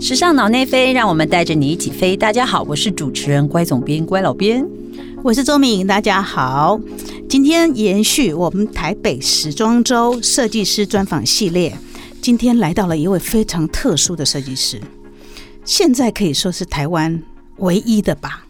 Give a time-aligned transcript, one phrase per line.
[0.00, 2.16] 时尚脑内飞，让我们带着你一起飞。
[2.16, 4.66] 大家好，我是主持人乖总编、乖老编，
[5.22, 5.86] 我是周敏。
[5.86, 6.80] 大家好，
[7.28, 11.76] 今天延续我们台北时装周设计师专访系列，
[12.22, 14.80] 今天来到了一位非常特殊的设计师，
[15.66, 17.22] 现在可以说是台湾
[17.58, 18.46] 唯一的吧，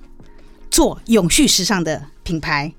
[0.70, 2.72] 做永续时尚的品牌。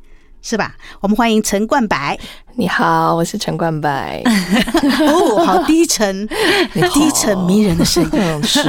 [0.43, 0.75] 是吧？
[1.01, 2.18] 我们欢迎陈冠白。
[2.55, 4.21] 你好，我是陈冠白。
[5.07, 6.28] 哦，好低沉，
[6.93, 8.61] 低沉迷人的声音 是。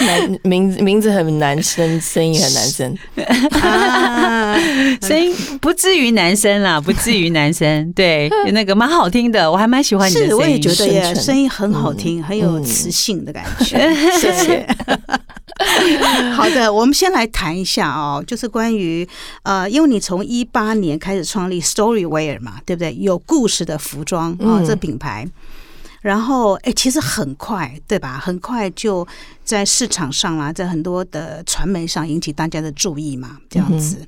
[0.00, 2.96] 男名字名字很男生，声音很男生。
[5.02, 7.92] 声音不至于男生啦，不至于男生。
[7.92, 10.36] 对，那个蛮好听的，我还蛮喜欢你的声音。
[10.36, 13.94] 我也觉得耶，声音很好听，很有磁性的感觉。
[14.18, 14.66] 谢谢。
[16.34, 19.06] 好的，我们先来谈一下哦，就是关于
[19.42, 22.94] 呃，因为你从一八年开始创立 Storywear 嘛，对不对？
[22.96, 25.26] 有故事的服装啊，这品牌，
[26.00, 28.18] 然后哎，其实很快对吧？
[28.18, 29.06] 很快就
[29.44, 34.06] 在市场上啦，在很多的传媒上引起大家的注意嘛，这样子。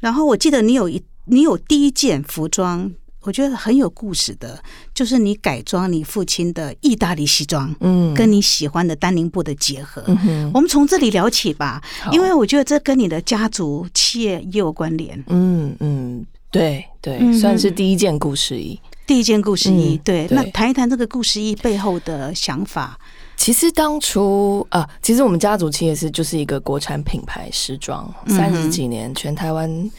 [0.00, 2.92] 然后我记得你有一，你有第一件服装。
[3.24, 4.60] 我觉得很有故事的，
[4.92, 10.02] 就是你改装你父亲的意大利西装，嗯，跟你喜欢的丹宁布的结合。
[10.52, 15.22] 我们从这里聊起吧，因为我觉得这跟你的家族企业也有关联。
[15.28, 19.98] 嗯嗯，对对，算是第一件故事一，第一件故事衣。
[20.04, 22.96] 对，那谈一谈这个故事一背后的想法。
[23.36, 29.90] 其实当初啊，其实我们家族企业是就是一个国产品牌时装，三十几年，全台湾。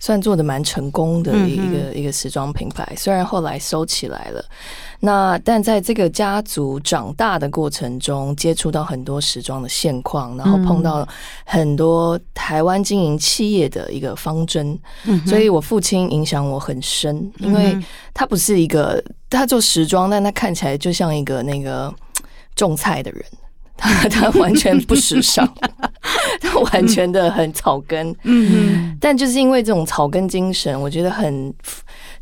[0.00, 4.44] 算做的蛮成功的一个一个时装品牌，虽然后来收起来了，
[5.00, 11.06] 那但在这个家族长大的过程中，接触到很多时装的现况，然后碰到
[11.44, 14.78] 很多台湾经营企业的一个方针，
[15.26, 17.76] 所以我父亲影响我很深，因为
[18.14, 21.92] 他不是一个他做时装，但他看起来就像一个那个
[22.54, 23.24] 种菜的人。
[23.78, 25.48] 他他完全不时尚，
[26.42, 31.54] 他完全的很草根，嗯，但就是因为这种草根精神，我觉得很。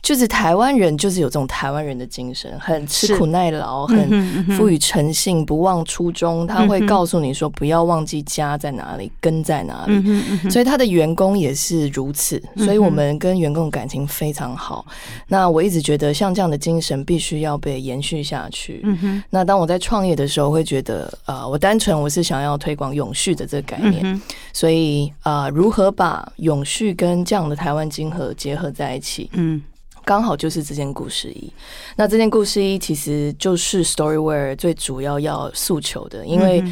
[0.07, 6.47] 就是台湾人，就是有这种台湾人的精神，很吃苦耐劳，很富于诚信，不忘初衷。
[6.47, 10.49] 他会告诉你说，不要忘记家在哪里，根在哪里。
[10.49, 12.41] 所以他的员工也是如此。
[12.59, 14.87] 所以我们跟员工感情非常好。
[15.27, 18.87] 那我一直觉得，像这样的精神必须要被延续下去。
[19.29, 24.23] 那当我在创业的时候，会觉得，呃，我单纯我是想要推广永续的这个概念。
[24.53, 29.29] 所以，啊，如何把永续跟这样的台湾金合结合在一起？
[29.33, 29.61] 嗯。
[30.07, 31.53] 刚好就是这件故事衣，
[31.97, 36.63] 那这件故事衣其实就是 Storywear 最主要要诉求的，因为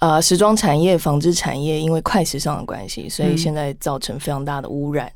[0.00, 5.08] 呃，时装产业、纺织产业因为快时尚的关系，所以现在造成非常大的污染。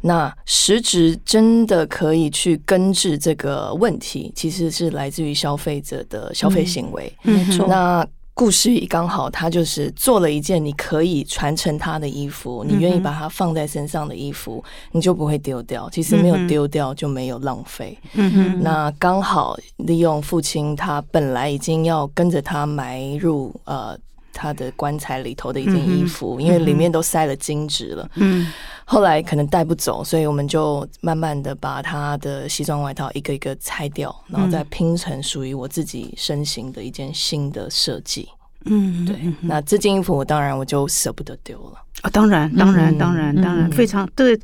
[0.00, 7.12] 那实质真的可以去根治这个问题，其实是来自于消费者的消费行为。
[7.20, 8.06] 没错，那。
[8.38, 14.62] 故事里刚好，他就是做了一件你可以传承他的衣服，你愿意把它放在身上的衣服，
[14.92, 15.90] 你就不会丢掉。
[15.90, 17.98] 其实没有丢掉就没有浪费。
[18.12, 23.98] 嗯哼，那刚好利用父亲他本来已经要跟着他埋入呃。
[24.38, 28.08] 他的棺材里头的一件衣服，因为里面都塞了金纸了。
[28.14, 28.46] 嗯，
[28.84, 38.28] 后来可能带不走，所以我们就慢慢的把他的西装外套一个一个拆掉，然后再拼成属于我自己身形的一件新的设计。
[38.66, 39.16] 嗯，对。
[39.40, 42.10] 那这件衣服，我当然我就舍不得丢了啊！
[42.10, 44.38] 当然，当然，当然，当然，非常对，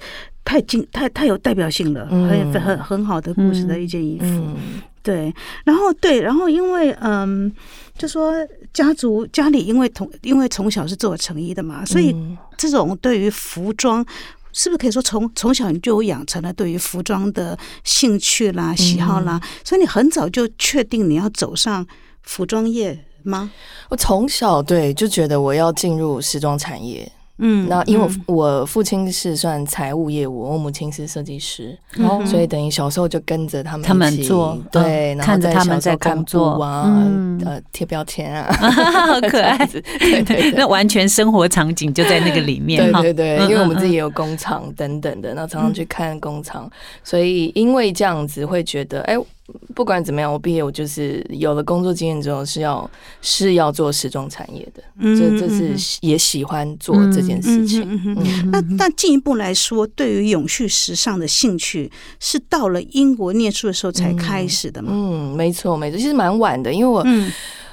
[0.45, 4.27] 太精，太太有代表性了，很很很好的故事的一件衣服。
[5.03, 5.35] 对，
[5.65, 7.53] 然后对，然后因为嗯，
[7.99, 8.33] 就说
[8.73, 12.15] 家族家里因为从因为从小是做成衣的嘛，所以
[12.57, 14.05] 这种对于服装
[14.53, 19.39] 是不是可以说从从小你就养成了对于服装的兴趣啦、喜好啦？
[19.63, 21.87] 所以你很早就确定你要走上
[22.23, 23.51] 服装业吗？
[23.91, 27.11] 我从小对就觉得我要进入时装产业。
[27.39, 31.77] 嗯，那因为我我父亲是算财务业务，我母亲是设计师，
[32.25, 36.63] 所以等于小时候就跟着他们他们做，对，看着他们在工作。
[36.63, 37.11] 啊，
[37.45, 38.51] 呃，贴标签啊，
[39.09, 39.59] 好可爱，
[39.99, 46.71] 对对，那完全生活场景就在那个里面，对对对，因为我们自己也有工厂等等的，那常常去看工厂，
[47.03, 49.17] 所以因为这样子会觉得，哎。
[49.75, 58.51] 不管怎么样，我毕业我就是有了工作经验之后是要是要做时装产业的，这这是也喜欢做这件事情。
[58.51, 64.89] 那那进一步来说，对于永续时尚的兴趣是到了英国念书的时候才开始的吗？
[64.93, 67.05] 嗯，没错没错，其实蛮晚的，因为我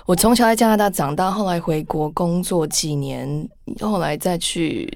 [0.05, 4.91] 我从小在加拿大长大，后来回国工作几年，后来再去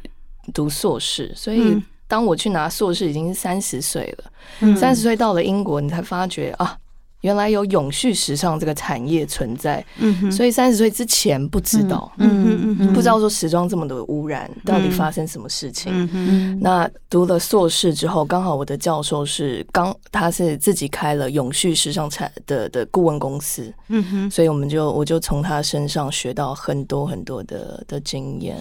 [0.54, 1.82] 读硕士，所以。
[2.08, 4.76] 当我去拿硕士，已经是三十岁了。
[4.76, 6.78] 三十岁到了英国，你才发觉啊，
[7.22, 12.76] 原来有永续时尚这个产业存在，嗯，所以三十岁之前不知道，嗯。
[12.78, 15.92] 嗯不知道说时装这么的污染，到底发生什么事情。
[16.14, 28.58] 嗯，那读了硕士之后，刚好我的教授是刚他是自己开了永续时尚产的的顾问公司，嗯哼，所以我们就我就从他身上学到很多很多的的经验。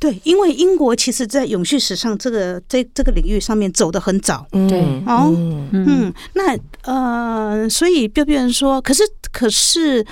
[0.00, 4.46] 对，因为英国其实在永续时尚这个这这个领域上面走得很早。
[4.50, 10.04] 对哦嗯嗯，那呃，所以就变成说，可是可是，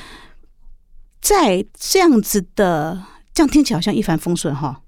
[1.23, 3.03] 在这样子的，
[3.33, 4.83] 这样听起来好像一帆风顺哈。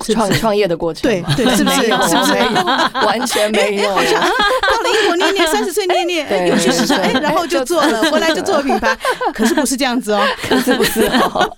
[0.00, 8.96] 创创业的过程对嘛对是不是是不是没有完全没有，到了英国念念， 三十岁念念，哎对永续时尚，哎，然后就做了，回来就做了品牌。
[9.32, 11.56] 可是不是这样子哦，可是不是哦，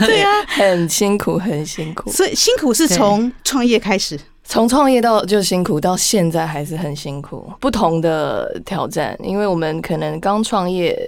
[0.00, 2.10] 对呀，很辛苦，很辛苦。
[2.10, 4.18] 所以辛苦是从创业开始。
[4.50, 9.14] 从创业到就辛苦，到现在还是很辛苦，不同的挑战。
[9.22, 10.98] 因为我们可能刚创业，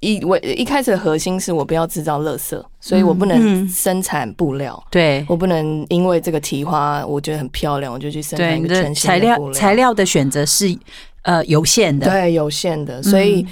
[0.00, 3.68] 一我一开始的核心是我不要制造垃圾，所以我不能嗯。
[3.68, 5.24] 生产布料，对。
[5.28, 9.52] 我不能因为这个提花我觉得很漂亮，我就去生产，一个全新材料。
[9.52, 10.76] 材料的选择是
[11.22, 13.46] 呃有限的，对有限的，所以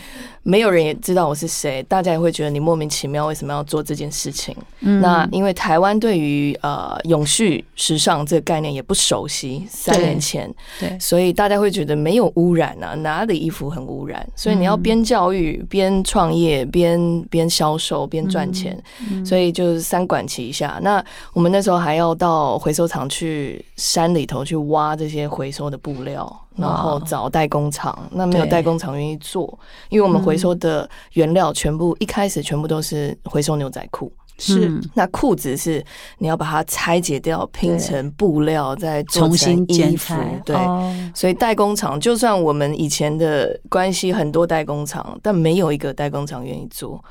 [0.45, 4.55] 没有人也知道我是谁，大家也会觉得你莫名其妙为什么要做这件事情。
[4.81, 14.25] 嗯那因为台湾对于呃永续时尚这个概念也不熟悉，三年前，对所以大家会觉得没有污染啊，哪里衣服很污染？
[14.37, 18.79] 所以你要边教育、边创业、边边销售、边赚钱，
[19.25, 20.79] 所以就是三管齐下。
[20.83, 21.03] 那
[21.33, 26.41] 我们那时候还要到回收厂去山里头去挖这些回收的布料。
[26.57, 29.59] 然后找代工厂，那没有代工厂愿意做，
[29.89, 35.85] 因为我们回收的原料全部一开始全部都是回收牛仔裤，是嗯那裤子是
[36.19, 40.57] 你要把它拆解掉，拼成布料，再重新成衣服剪裁，，对。
[40.57, 47.03] 哦所以代工厂，就算我们以前的关系很多代工厂，但没有一个代工厂愿意做，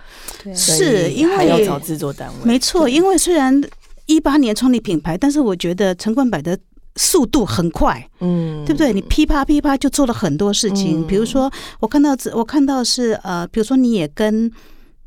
[0.44, 2.36] 对是因为还要找制作单位。
[2.44, 3.62] 没错，因为虽然
[4.08, 6.58] 一八年创立品牌，但是我觉得陈冠柏的
[6.95, 8.94] 速度很快，嗯对不对？
[8.94, 14.51] 你噼啪噼啪就做了很多事情，嗯比如说我看到我看到是呃，比如说你也跟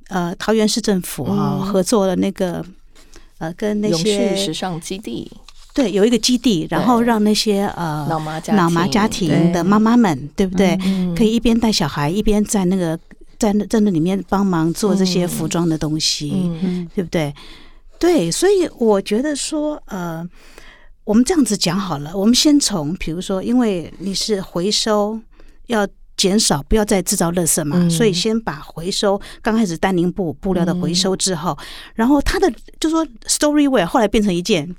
[0.09, 2.65] 呃桃园市政府啊、嗯合作了那个
[3.39, 5.31] 呃跟那些时尚基地，
[5.75, 10.77] 对有一个基地，然后让那些呃老麻家脑麻家庭的妈妈们，对不对？
[10.85, 12.99] 嗯可以一边带小孩，一边在那个
[13.39, 16.51] 在那在那里面帮忙做这些嗯服装的东西。
[16.95, 17.33] 对不对？
[17.99, 20.27] 对，所以我觉得说，呃，
[21.07, 25.19] 我们这样子讲好了，我们先从比如说，因为你是回收
[25.69, 25.89] 要。
[26.19, 31.55] 减少，不要再制造垃圾嘛，嗯所以先把回收刚开始丹宁布布料的回收之后，
[31.95, 32.51] 然后它的
[32.81, 34.75] 就说 story wear 后来变成一件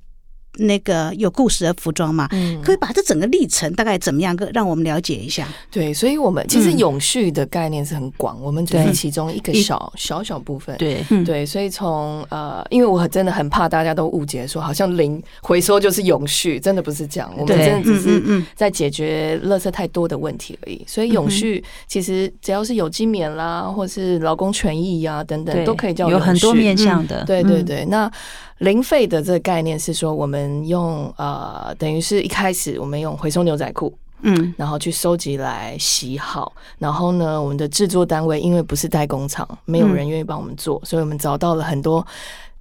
[0.59, 2.61] 那个有故事的服装嘛，嗯。
[2.61, 5.47] 可以把这整个历程大概怎么样，个让我们了解一下。
[5.71, 10.75] 对，所以我们其实嗯永续的概念是很广，我们只是其中一个小小小部分。
[10.77, 11.03] 对。
[11.09, 11.23] 嗯。
[11.23, 17.31] 对，所以从呃，因为我真的很怕大家都误解说，好像零回收就是永续，真的不是这样。
[17.37, 20.83] 我们真的只是在解决垃圾太多的问题而已。
[20.87, 28.11] 所以永续其实只要是有机棉啦，或是劳工权益呀、等等，都可以叫有很多面向的，嗯对对对，那
[28.59, 42.05] 零废的这个概念是说，我们用呃，等于是一开始我们用回收牛仔裤，嗯然后去收集来洗好，然后呢，我们的制作单位因为不是代工厂，没有人愿意帮我们做，所以我们找到了很多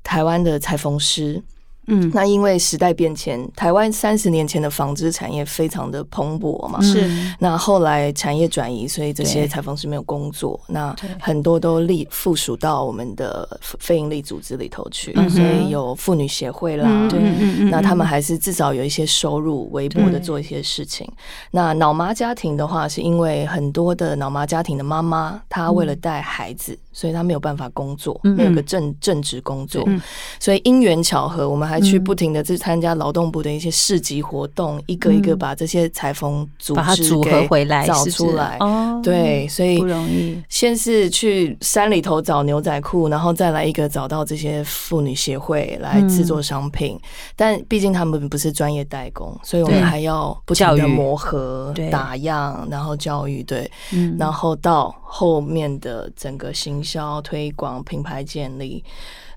[0.03, 1.43] 台湾的裁缝师。
[1.87, 2.11] 嗯。
[2.15, 7.11] 那因为时代变迁，台湾三十年前的纺织产业非常的蓬勃嘛，是。
[7.39, 17.19] 那后来产业转移，所以这些裁缝师没有工作，那很多都立附属到我们的非营利组织里头去，嗯所以有妇女协会啦，对。
[17.21, 21.11] 嗯那他们还是至少有一些收入，微薄的做一些事情。
[21.51, 29.85] 那脑麻家庭的话，是因为很多的脑麻家庭的妈妈，她为了带孩子，所以他没有办法工作，嗯没有个正正职工作。
[29.87, 30.01] 嗯，
[30.41, 38.57] 所以因缘巧合，我们还去嗯不停的去参加劳动部的一些市集活动，一个一个把这些裁缝组织给回来，找出来。
[38.61, 46.99] 哦，对，所以不容易，先是去山里头找牛仔裤，然后再来一个找到这些妇女协会来制作商品。
[47.37, 49.87] 但毕竟他们不是专业代工，所以我们对。
[49.87, 53.43] 还要不停的磨合、打样，然后教育。
[53.43, 54.17] 对，嗯。
[54.19, 58.85] 然后到后面的整个行销推广、品牌建立。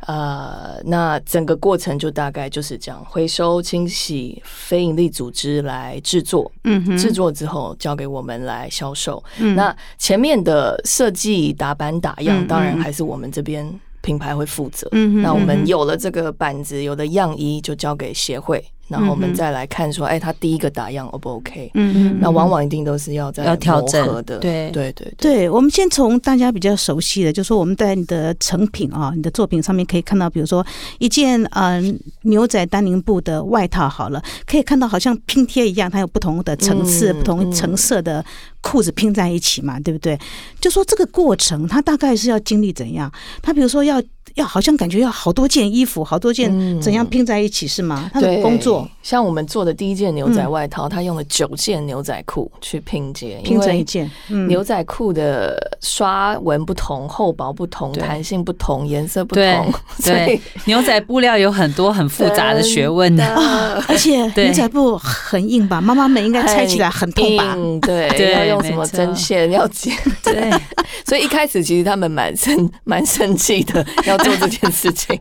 [0.07, 9.23] 呃，那整个过程就大概就是这样：回收、清洗、非营利组织来制作，嗯哼制作之后交给我们来销售。
[9.39, 14.87] 嗯那前面的设计、打板、打样，嗯当然嗯还是我们这边品牌会负责。
[14.91, 18.63] 嗯哼那我们有了这个板子，有了样衣，就交给协会。
[18.89, 21.71] 然后我们再来看说，哎，他第一个打样 O 不 OK？
[21.75, 25.49] 嗯嗯那往往一定都是要在要调整的，对对对对。
[25.49, 30.65] 我们先从大家比较熟悉的，就说我们在你的成品啊，你的作品上面可以看到，比如说
[30.97, 31.81] 一件呃
[32.23, 38.23] 牛仔丹宁布的外套，好了，可以看到好像拼贴一样，它有不同的层次、嗯不同成色的
[38.61, 40.17] 裤子拼在一起嘛，对不对？
[40.59, 43.11] 就说这个过程，它大概是要经历怎样？
[43.41, 44.01] 它比如说要
[44.35, 48.09] 要好像感觉要好多件衣服，好多件嗯怎样拼在一起是吗？
[48.13, 63.23] 他的工作像我们做的第一件牛仔外套，它用了九件牛仔裤去拼接，拼成一件，嗯牛仔裤的刷纹不同、厚薄不同、对弹性不同、颜色不对同，所以 对，牛仔布料有很多很复杂的学问的。
[63.23, 65.79] 的而且 牛仔布很硬吧？
[65.81, 67.55] 妈妈们应该拆起来很痛吧？
[67.55, 70.51] 硬对，对要用什么针线要剪，对，
[71.05, 75.19] 所以一开始其实他们蛮生蛮生气的，要做这件事情。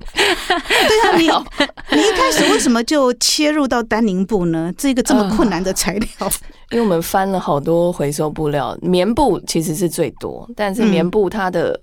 [0.48, 0.56] 对
[1.10, 1.28] 啊，你
[2.18, 4.72] 开始为什么就切入到丹宁布呢？
[4.76, 6.08] 这个这么困难的材料，
[6.70, 11.80] 因为我们翻了好多回收布料，棉布其实是最多，但是嗯棉布它的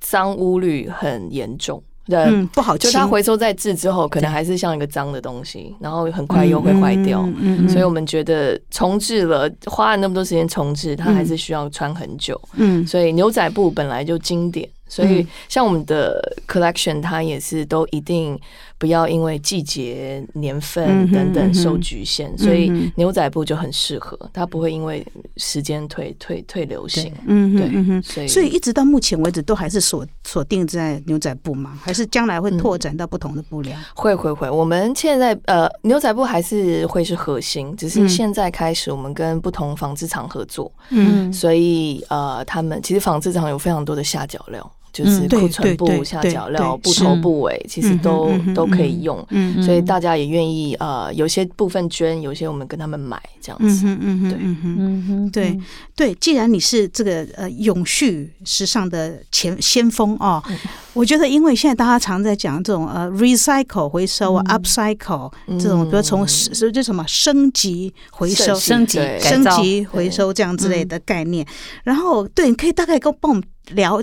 [0.00, 1.82] 脏污率很严重。
[2.06, 7.20] 对，嗯，不好清，就它回收再制之后，可能还是像一个脏的东西，然后很快又会坏掉。
[7.22, 12.40] 嗯嗯嗯所以我们觉得重置了，花了那么多时间重置，它还是需要穿很久。
[12.54, 18.36] 嗯所以牛仔布本来就经典，所以像我们的 collection，它也是都一定
[18.80, 25.06] 不要因为季节、年嗯份等等受局限，所以嗯哼牛仔布就很适合，它不会因为
[25.36, 27.12] 时间退退退流行。
[27.26, 28.02] 嗯对哼嗯哼。
[28.02, 31.78] 所以所以一直到目前为止，都还是锁锁定在牛仔布嘛？
[31.82, 33.76] 还是将来会拓展到不同的布料？
[33.94, 49.24] 会会会，我们现在呃牛仔布还是会是核心，只是嗯现在开始我们跟不同纺织厂合作，嗯所以呃他们其实纺织厂有非常多的下脚料，就是库存布、对对下对脚料、对布头、布尾，其实都都可以用。
[49.30, 53.86] 嗯所以大家也愿意呃，有些部分捐，有些我们跟他们买这样子。
[53.86, 55.60] 嗯哼嗯哼对对
[55.94, 60.56] 对，既然你是这个呃永续时尚的前先锋哦，嗯
[60.92, 71.46] 我觉得因为现在大家常在讲这种呃 recycle 回收啊、upcycle 这种，比如从是是这什么升级回收、升级对升级回收这样之类的概念。
[71.84, 73.42] 然后，对，你可以大概跟帮我们
[73.72, 74.02] 聊。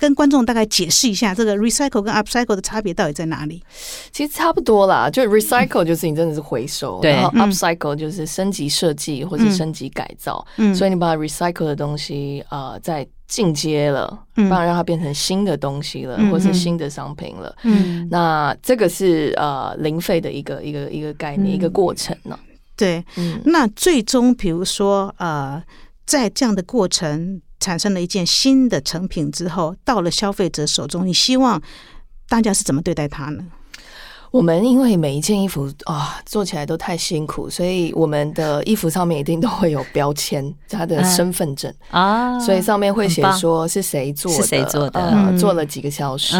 [0.00, 3.62] 跟观众大概解释一下这个 recycle 跟 upcycle 的差别到底在哪里？
[4.10, 7.52] 其实差不多啦，就 recycle 就是你真的是回收，然后嗯。
[7.52, 10.44] upcycle 就是升级设计或者升级改造。
[10.56, 10.74] 嗯。
[10.74, 17.54] 所以你把 recycle 的东西呃再进阶了，不然让它变成新的东西了，嗯或是新的商品了。
[17.64, 22.38] 嗯，那这个是呃零费的一个一个一个概念，一个过程呢、
[22.74, 23.04] 对。
[23.16, 25.62] 嗯，那最终，比如说呃，
[26.06, 31.62] 在这样的过程产生了一件新的成品之后，到了消费者手中，你希望
[32.28, 33.44] 大家是怎么对待它呢？
[34.30, 45.00] 我们因为每一件衣服啊做起来都太辛苦，所以我们的衣服上面一定都会有标签，它的身份证，啊，所以上面会写说是谁做的，是谁做的。
[45.00, 45.38] 呃嗯。
[45.38, 46.36] 做了几个小时。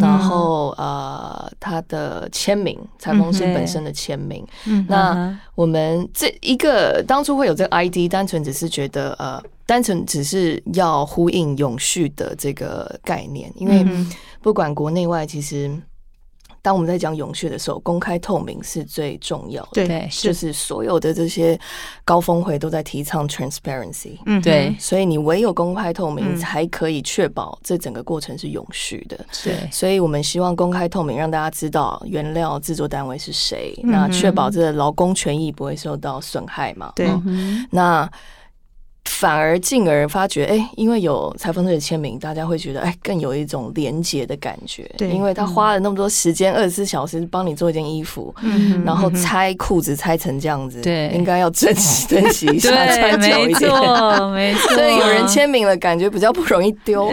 [0.00, 4.46] 然后呃，他的签名，裁缝师嗯本身的签名。
[4.66, 5.38] 嗯那嗯。
[5.54, 14.10] 我们这一个当初会有这个 ID，单纯只是觉得呃，单纯只是要呼应永续的这个概念，因为嗯。
[14.42, 15.70] 不管国内外，其实
[16.62, 19.68] 当我们在讲永续的时候，公开透明是最重要的。
[19.74, 21.58] 对对就是所有的这些
[22.04, 24.74] 高峰会都在提倡 transparency，嗯对。
[24.78, 26.36] 所以你唯有公开透明，嗯。
[26.36, 29.18] 才可以确保这整个过程是永续的。
[29.44, 36.92] 对所以我们希望公开透明，让大家知道原料制作单位是谁，嗯那确保这个劳工权益不会受到损害嘛。
[36.96, 37.08] 对。
[37.70, 38.10] 那
[39.04, 44.88] 反而进而发觉，哎、因为有裁缝师的签名，大家会觉得，哎、更有一种连结的感觉。
[44.96, 53.70] 对因为他花了那么多时间，二十四小时帮你做一件衣服，嗯然后拆裤子拆成这样子，对应该要珍惜珍惜一下， 穿久没一点。
[53.70, 54.74] 错，没错。
[54.74, 57.10] 所以有人签名了，感觉比较不容易丢。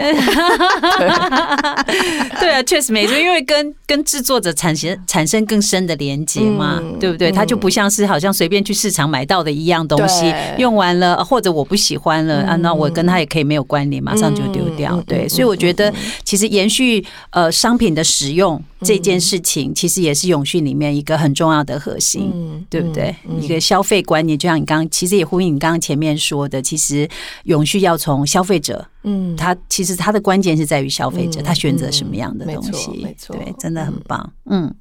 [2.40, 7.30] 对啊，确实没错，因为跟跟制作者产生产生更深的连接嘛，嗯对不对？
[7.32, 15.00] 他就不像是好像随便去市场买到的一样东西，用完了或者我不喜欢了、啊，嗯那我跟他也可以没有关联，马上就丢掉。
[15.06, 15.94] 对，所以我觉得嗯
[16.24, 22.30] 其实延续呃商品的使用这件事情，其实也是永续里面一个很重要的核心。
[22.34, 23.14] 嗯对不对？
[23.28, 27.08] 嗯一个消费观念，就像你刚刚，其实也呼应你刚刚前面说的，其实
[27.44, 34.32] 永续要从消费者，嗯他其实他的关键是在于消费者，嗯他选择什么样的嗯没错东西，没错对，真的很嗯棒。
[34.50, 34.74] 嗯，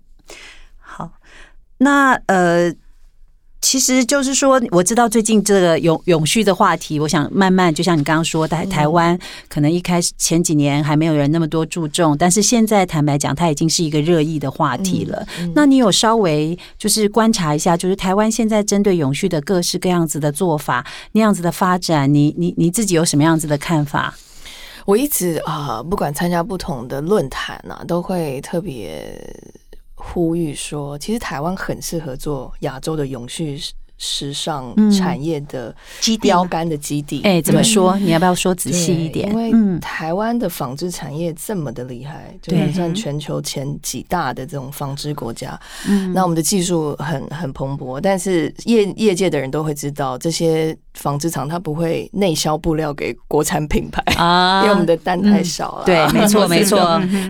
[0.80, 1.12] 好，
[1.78, 2.74] 那呃，
[3.60, 9.18] 其实就是说，我知道最近这个永永续的话题，我想慢慢就像你刚刚说，台台湾
[9.50, 15.28] 可能一开始前几年还没有人那么多注重，但是现在坦白讲，它已经是一个热议的话题了。
[15.56, 24.16] 那你有稍微就是观察一下，就是台湾现在针对永续的各式各样子的做法，那样子的发展，你你你自己有什么样子的看法？
[24.86, 29.20] 我一直啊，不管参加不同的论坛啊，都会特别。
[29.98, 33.60] 呼吁说，其实台湾很适合做亚洲的永续。
[34.00, 37.98] 时尚产业的基标杆的基地，哎，怎么说？
[37.98, 39.28] 你要不要说仔细一点？
[39.28, 45.60] 因为台湾的纺织产业这么的厉害，就是算全球前几大的这种纺织国家。
[45.88, 55.86] 嗯，那我们的技术很很蓬勃，但是业业界的人都会知道，这些纺织厂它不会内销布料给国产品牌啊， 因为我们的单太少了。
[55.86, 56.78] 对， 没错 没错，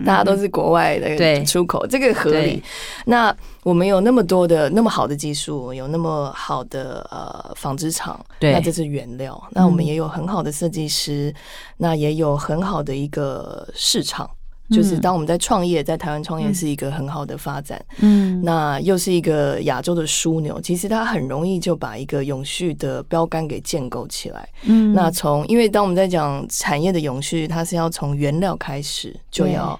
[0.05, 2.63] 大家都是国外的出口，这个合理。
[3.05, 9.41] 那我们有那么多的那么好的技术，有那么好的呃纺织厂，那这是原料。
[9.51, 11.33] 那我们也有很好的设计师，
[11.77, 14.29] 那也有很好的一个市场。
[14.69, 17.83] 就是当我们在创业，在台湾创业是一个很好的发展。
[17.99, 24.47] 嗯，那又是一个亚洲的枢纽，其实它很容易就把一个永续的标杆给建构起来。
[24.63, 29.79] 嗯，那从因为当我们在讲产业的永续，它是要从原料开始就要。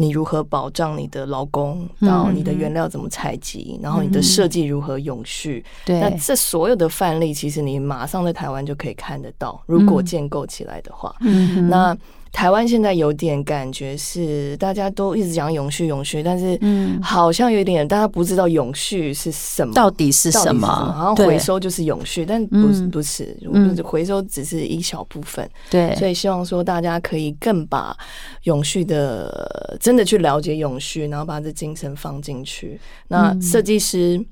[0.00, 1.84] 你如何保障你的劳工？
[2.02, 3.80] 到你的原料怎么采集？
[3.82, 5.64] 然后你的设计如何永续？
[5.84, 9.60] 对，那这所有的范例，其实你马上在台湾就可以看得到。
[9.66, 11.98] 如果建构起来的话，嗯那。
[12.32, 16.58] 台湾现在有点感觉是大家都一直讲永续永续，但是
[17.02, 20.66] 好像有点大家不知道永续是什么，到底是什么？
[20.66, 23.36] 好像回收就是永续，但不是不是，
[23.84, 25.48] 回收只是一小部分。
[25.70, 27.96] 对，所以希望说大家可以更把
[28.44, 32.80] 永续的真的去了解永续，然后把这精神放进去。
[33.08, 34.24] 那设计师。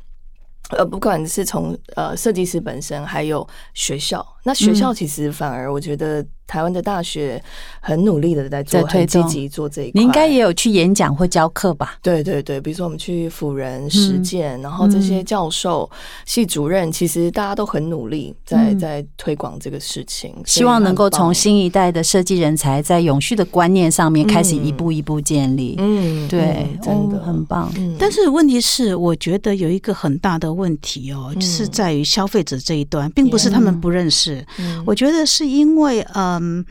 [0.71, 7.41] 呃，不管是从呃设计师本身，还有学校，那学校其实反而我觉得台湾的大学
[7.81, 9.93] 很努力的在做，很积极做这一块。
[9.95, 11.99] 你应该也有去演讲或教课吧？
[12.03, 15.89] 对对对，比如说我们去辅仁实践，然后这些教授、
[16.25, 25.77] 系主任，其实大家都很努力在在推广这个事情，希望能够从新一代的设计人才在永续的观念上面开始一步一步建立。
[25.79, 27.73] 嗯，对，真的很棒。
[27.99, 30.57] 但是问题是，我觉得有一个很大的。
[30.57, 34.43] 问题哦，是在于消费者这一端，并不是他们不认识。
[34.87, 36.01] 我觉得是因为，
[36.41, 36.65] 嗯，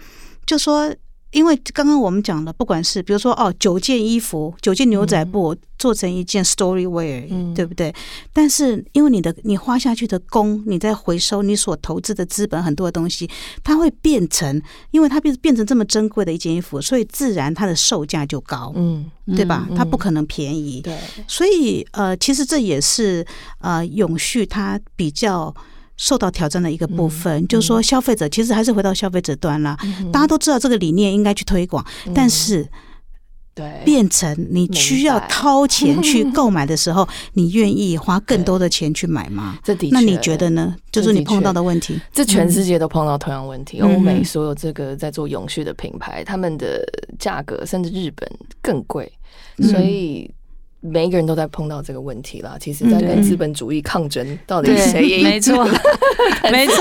[0.45, 0.93] 就说。
[1.32, 7.93] 因为刚刚我们讲了，不管是比如说哦，九件衣服、九件牛仔布做成一件 story wear，对不对？
[8.32, 13.30] 但是因为你的你花下去的工，你在回收你所投资的资本很多的东西，
[13.65, 19.67] 它会变成，因为它变变成这么珍贵的一件衣服，所以自然它的售价就高，嗯，对吧？
[19.75, 20.97] 它不可能便宜，对。
[21.28, 23.25] 所以呃，其实这也是
[23.60, 25.54] 呃永续它比较。
[25.98, 29.78] 受到挑战的一个部分，就是说消费者其实还是回到消费者端啦。
[30.12, 32.68] 大家都知道这个理念应该去推广，但是
[33.54, 39.58] 对变成你需要掏钱去购买的时候， 你愿意花更多的钱去买吗？
[39.64, 40.76] 这的那你觉得呢？
[40.92, 43.80] 就是你碰到的问题，这全世界都碰到同样问题。
[43.80, 46.86] 欧美所有这个在做永续的品牌，他们的
[47.18, 48.30] 价格甚至日本
[48.62, 49.10] 更贵，
[49.62, 50.30] 所以。
[50.86, 52.58] 每一个人都在碰到这个问题啦。
[52.60, 55.24] 其实，在跟资本主义抗争，到底谁赢？
[55.24, 55.67] 没错，
[56.52, 56.76] 没错。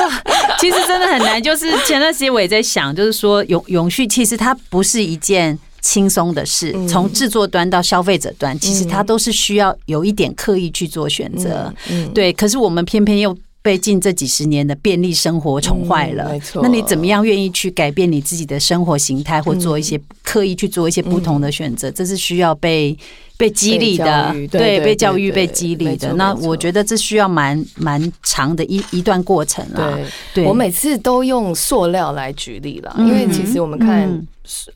[0.60, 1.42] 其实真的很难。
[1.42, 6.74] 就是前段时间我也在想，就是说永永续其实它不是一件轻松的事。
[6.86, 11.72] 从制作端到消费者端，其实它都是需要有一点刻意去做选择。
[12.12, 13.36] 对，可是我们偏偏又。
[13.64, 16.60] 被近这几十年的便利生活宠坏了，没错。
[16.62, 21.90] 那你怎么样愿意去改变你自己的生活形态，或做一些刻意去做一些不同的选择？
[21.90, 22.94] 这是需要被
[23.38, 26.12] 被激励的，对，被教育、被激励的。
[26.12, 29.98] 那我觉得这需要蛮蛮长的一一段过程啊。
[30.34, 34.02] 对，我每次都用塑料来举例了，因为其实我们看，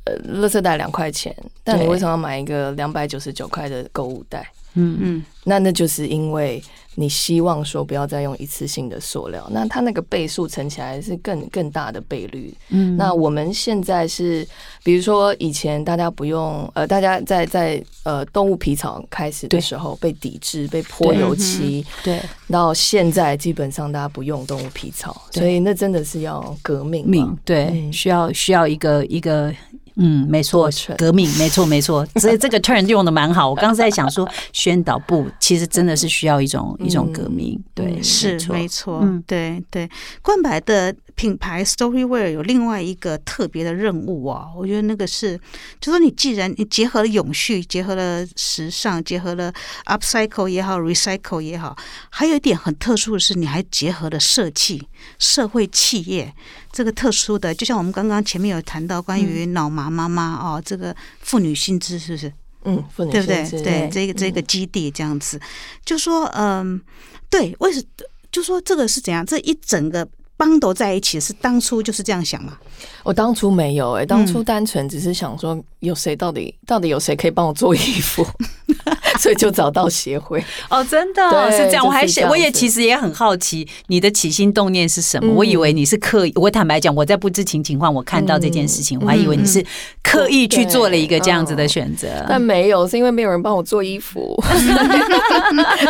[0.05, 4.51] 呃，垃圾袋两块钱，但你为什么要买一个两百九十九块的购物袋？
[4.77, 6.63] 嗯嗯，那那就是因为。
[7.01, 12.53] 你希望说不要再用一次性的塑料，那它那个倍数乘起来是更更大的倍率。
[12.71, 14.45] 嗯，那我们现在是，
[14.83, 29.55] 比如说以前大家不用，呃，大家在在呃动物皮草开始的时候被抵制、被泼油漆，对，到现在基本上大家不用动物皮草，所以那真的是要革命，命对，需要需要一个一个。
[29.99, 33.51] 嗯，没错革命，没错没错， 所以这个 turn 用的蛮好。
[33.51, 39.89] 我刚才在想说，宣导部其实真的是需要一种一种革命，对，嗯是错没错，嗯对对。
[40.23, 45.37] 冠白的品牌 Storywear 有另外一个特别的任务啊，我觉得那个是，
[45.81, 49.53] 就说你既然你结合了永续，结合了时尚，结合了
[49.87, 51.77] upcycle 也好，recycle 也好，
[52.09, 54.87] 还有一点很特殊的是，你还结合了社企、
[55.19, 56.33] 社会企业
[56.71, 62.33] 这个特殊的，就像我们刚刚前面有谈到关于脑麻妈妈哦，这个妇女薪资是不是？
[62.63, 63.63] 嗯，妇女对不对？
[63.63, 65.41] 对，这个这个基地这样子，
[65.85, 66.81] 就说嗯，
[67.29, 67.83] 对，为什
[68.31, 69.27] 就说这个是怎样？
[69.27, 70.07] 这一整个
[70.39, 72.57] 帮斗在一起是当初就是这样想嘛？
[73.03, 78.27] 我当初没有哎、当嗯初单纯只是想说，有谁到底到底有谁可以帮我做衣服，
[79.19, 80.43] 所以就找到协会。
[80.69, 81.85] 哦，真的是这样。
[81.85, 85.33] 我还是就是这样子我也其实也很好奇你的起心动念是什么。
[85.33, 89.65] 嗯我以为你是刻意，我坦白讲，我在不知情情况我看到这件事情，我还以为你是
[90.03, 92.09] 刻意去做了一个这样子的选择。
[92.29, 94.37] 但没有，是因为没有人帮我做衣服，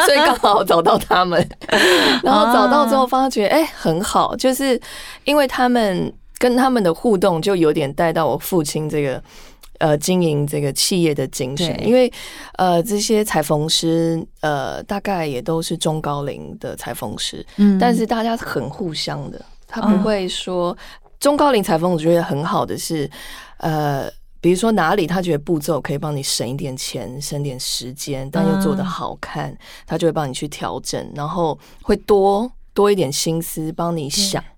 [0.07, 1.39] 所以刚好找到他们。
[2.23, 4.79] 然后找到之后发觉，哎、很好，就是
[5.25, 9.23] 因为他们跟他们的互动，就有点带到我父亲这个。
[9.81, 12.13] 呃，经营这个企业的精神，因为
[12.57, 20.77] 呃，这些裁缝师呃，大概也都是中高龄的裁缝师，嗯但是大家很互相的，他不会说、
[21.21, 23.09] 中高龄裁缝，我觉得很好的是，
[23.59, 34.43] 呃，比如说哪里他觉得步骤可以帮你省一点钱、省点时间，但又做得好看，他就会帮你去调整，然后会多多一点心思帮你想。
[34.43, 34.58] 嗯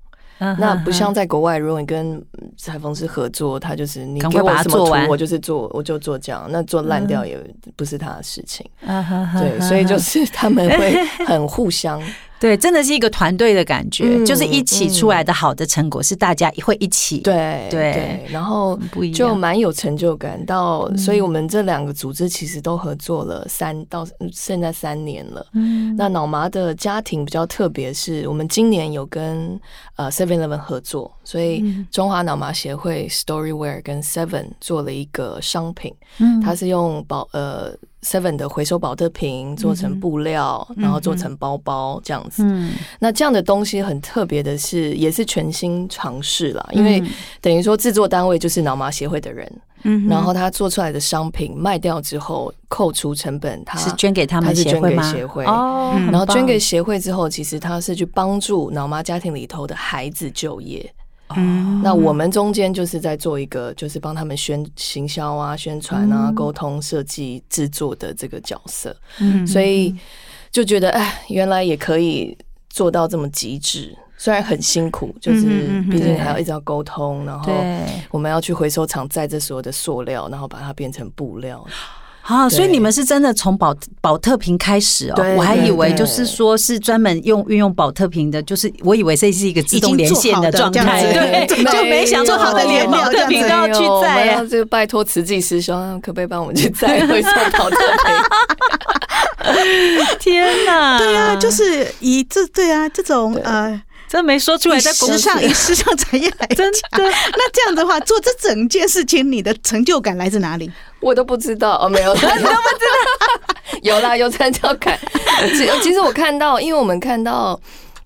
[0.59, 7.38] 那不像在国外，如果你跟嗯裁缝师合作，他就是你给我什么图，我就是做，我就做这样，那做烂掉也
[7.76, 8.68] 不是他的事情。
[8.85, 10.94] 对，对所以就是他们会
[11.26, 12.03] 很互相。
[12.40, 19.14] 对，真的是一个团队的感觉，嗯就是一起出来的好的成果是大家会一起，对对对，然后不一样。
[19.14, 20.42] 就蛮有成就感。
[20.46, 25.46] 到，嗯所以我们这两个组织其实都合作了三到嗯现在三年了。
[25.53, 29.61] 嗯那脑麻的家庭比较特别，是我们今年有跟
[29.96, 42.42] 呃 Seven Eleven 合作，所以嗯中华脑麻协会 Storywear 跟 Seven 做了一个商品，嗯它是用保呃 Seven 的回收保特瓶做成布料，然后做成包包这样子。
[42.44, 47.02] 嗯那这样的东西很特别的是，也是全新尝试啦，因为
[47.42, 49.46] 等于说制作单位就是脑麻协会的人，
[49.82, 55.12] 嗯然后他做出来的商品卖掉之后，扣除成本，他是捐给他们他是捐协会吗？
[55.12, 60.90] 给协会然后捐给协会之后，其实他是去帮助脑麻家庭里头的孩子就业。
[61.36, 61.80] 嗯。
[61.82, 66.34] 那我们中间就是在做一个，就是帮他们宣行销啊、宣传啊、嗯。
[66.34, 69.46] 沟通、设计、制作的这个角色，嗯。
[69.46, 69.94] 所以
[70.50, 72.36] 就觉得哎，原来也可以
[72.68, 73.96] 做到这么极致。
[74.16, 77.50] 虽然很辛苦，就是毕竟还要一直要沟通，然后
[78.10, 81.66] 我们要去回收厂载这所有的塑料，然后把它变成布料。
[82.22, 94.16] 啊，所以你们是真的从保保特瓶开始哦，我还以为就是说是专门用运用保特瓶的，就是我以为这是一个自动连线的状态，对， 就没想到好的连保特瓶都要去载啊。
[94.16, 94.46] 们要。
[94.46, 97.06] 这个拜托慈济师兄，可不可以帮我们去载。
[97.06, 99.56] 回送保特瓶？
[100.20, 100.98] 天哪！
[100.98, 110.68] 对啊，就是以这对啊这种呃真没说出来，以在公司时尚以时尚产业来真讲，的那这样的话做这整件事情，你的成就感来自哪里？
[110.98, 114.98] 我都不知道哦，没有， 你都不知道， 有啦，有成就感。
[115.56, 117.58] 其其实我看到，因为我们看到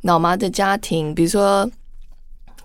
[0.02, 1.68] 老妈的家庭，比如说。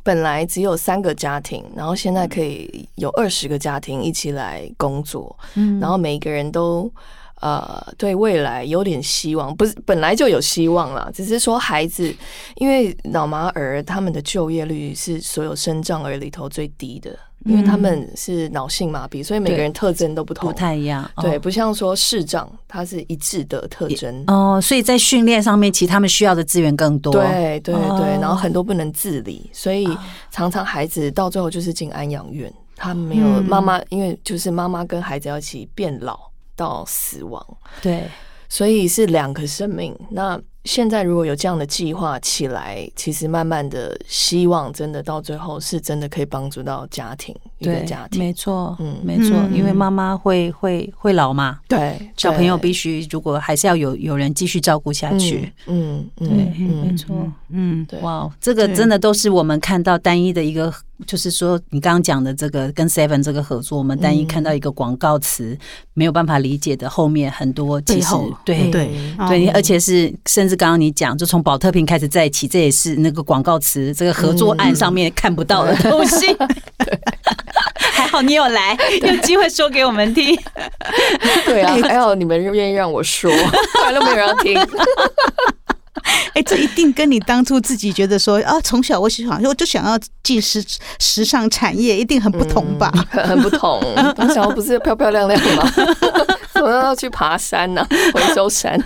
[0.02, 6.92] 本来只有三个家庭，然后现在可以有二十个家庭一起来工作，嗯然后每一个人都
[7.42, 12.14] 呃对未来有点希望，不是本来就有希望了，只是说孩子
[12.56, 21.22] 因为脑麻儿他们的就业率是所有生障儿里头最低的，因为他们是脑性麻痹，所以每个人特征都不同，不太一样，哦。
[21.22, 24.24] 对，不像说视障它是一致的特征。
[24.28, 27.98] 哦，所以在训练上面，其实他们需要的资源更多。，对对哦。
[27.98, 29.88] 对，然后很多不能自理，所以
[30.30, 33.46] 常常孩子到最后就是进安养院，他没有嗯。
[33.46, 36.20] 妈妈，因为就是妈妈跟孩子要一起变老
[36.60, 37.42] 到死亡，
[37.82, 38.04] 对，
[38.50, 39.98] 所以是两个生命。
[40.12, 48.20] 那现在如果有这样的计划起来，其实慢慢的希望真的到最后是真的可以帮助到家庭一个对家，庭。
[48.20, 48.96] 没错，嗯。
[49.04, 49.56] 没错，嗯。
[49.56, 55.52] 因为妈妈会会会老嘛，对，小朋友必须如果还是要有有人继续照顾下去。
[55.68, 56.88] 嗯嗯对，嗯。
[56.88, 57.32] 没错。
[57.50, 58.00] 嗯，对。
[58.02, 60.72] 哇，这个真的都是我们看到单一的一个，
[61.08, 65.58] 就是说你刚刚讲的这个跟 Seven 这个合作，我们单一嗯看到一个广告词
[65.94, 68.14] 没有办法理解的后面很多其实
[68.46, 68.88] 对对。
[69.28, 69.52] 对，哦。
[69.54, 76.28] 而且是甚至刚刚你讲，就从保特瓶开始在一起，这也是那个广告词这个合作案上面看不到的东西。
[78.10, 80.38] 还好好你有来，有机会说给我们听。
[81.46, 83.32] 对啊，还好你们愿意让我说，
[83.74, 84.60] 不然都没有人要听。
[86.34, 90.64] 哎，这一定跟你当初自己觉得说啊，从小我喜欢，我就想要进时
[91.00, 92.92] 时尚产业，一定很不同吧？
[93.12, 93.80] 很很不同。
[94.18, 95.72] 我想要不是漂漂亮亮吗？
[96.62, 98.82] 我要去爬山呢，回收山。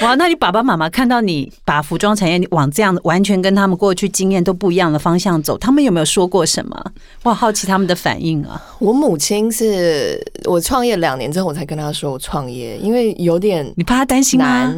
[0.00, 6.84] 哇，那你爸爸妈妈看到你把服装产业往这样完全跟他们过去经验都不一样的方向走，他们有没有说过什么？
[7.22, 8.60] 我好奇他们的反应啊。
[8.78, 14.74] 我母亲是我创业两年之后，我才跟她说我创业，因为有点你怕他担心吗？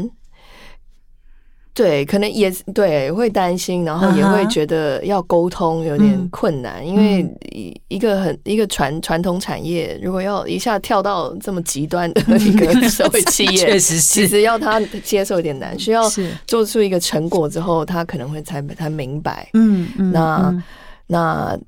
[1.77, 7.21] 对，可能也对，会担心，然后也会觉得要沟通有点困难，因为
[7.53, 16.03] 一一个很一个传传统产业，如果要一下跳到这么极端的一个 社会企业，确实是，其实要他接受有点难，需要
[16.47, 19.47] 做出一个成果之后，他可能会才才明白。
[19.53, 20.65] 嗯嗯，那
[21.07, 21.59] 那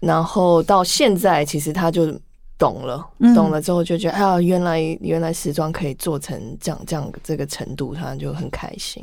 [0.00, 2.18] 然后到现在，其实他就。
[2.60, 3.02] 懂了，
[3.34, 9.02] 懂了之后就觉得，哎呀，原来原来时装可以做成这样这样这个程度，他就很开心。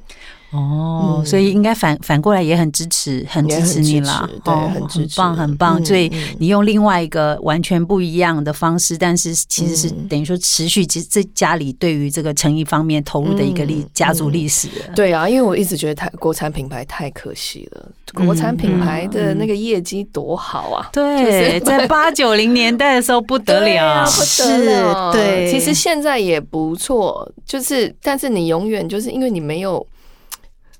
[0.51, 5.85] 哦，所以应该反反过来也很支持，很支持你啦，对，很支持，很棒，很棒。
[5.85, 14.69] 所以你用另外一个完全不一样的方式，但是其实是等于说持续，其实这家里对于这个诚意方面投入的一个历家族历史。
[14.95, 20.89] 对啊，因为我一直觉得太国产品牌太可惜了，国产品牌的那个业绩多好啊！
[20.93, 25.11] 对，在八九零年代的时候不得了， 不得了。
[25.11, 29.85] 对，其实现在也不错，就是但是你永远就是因为你没有。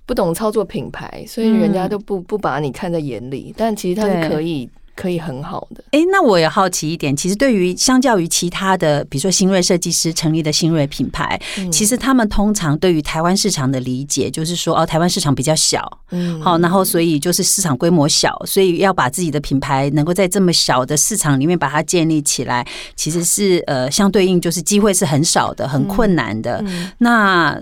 [0.08, 3.54] 不懂操作品牌，所以人家都不不把你看在眼里。
[3.56, 5.84] 但其实他是可以可以很好的。
[5.92, 11.38] 哎，那我也好奇一点，其实对于相较于其他的，比如说新锐设计师成立的新锐品牌，
[11.70, 22.66] 其实他们通常对于台湾市场的理解，就是说哦，台湾市场比较小，嗯，好，然后所以就是市场规模小，所以要把自己的品牌能够在这么小的市场里面把它建立起来，
[22.96, 26.64] 其实是呃相对应就是机会是很少的，很困难的。
[27.00, 27.62] 那。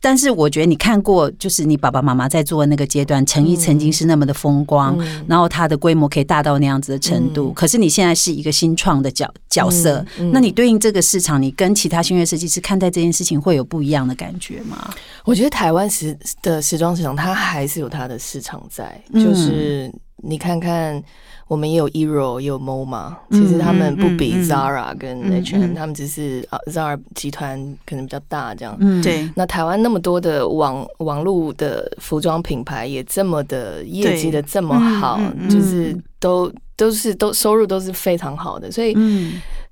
[0.00, 7.52] 但是我觉得你看过，就是你爸爸妈妈在做的那个阶段，成衣曾经是那么的风光，然后它的规模可以大到那样子的程度。
[7.52, 14.92] 可是你现在是一个新创的角角色，那你对应这个市场，你跟其他新锐设计师看待这件事情会有不一样的感觉吗？
[15.24, 21.02] 我觉得台湾时的时装市场，它还是有它的市场在，就是你看看。
[21.50, 28.78] 我们也有 Ero，也有 MoMA，其实他们不比 Zara 跟 H&M，他们只是啊 Zara 集团可能比较大这样。
[29.02, 29.28] 对。
[29.34, 38.96] 那台湾那么多的网网络的服装品牌，也这么的业绩的这么好，就是都都是都收入都是非常好的，所以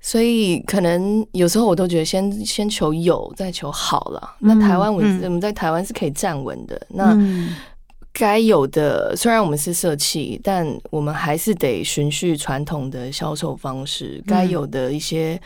[0.01, 4.35] 所以可能有时候我都觉得先先求有，再求好了。
[4.39, 6.81] 那台湾我我们在台湾是可以站稳的。
[6.89, 7.17] 那
[8.11, 14.21] 该有的，虽然我们是社企，但我们还是得循序传统的销售方式。
[14.25, 15.39] 该有的一些